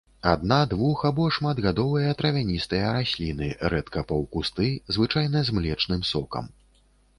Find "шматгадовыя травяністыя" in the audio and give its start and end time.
1.35-2.87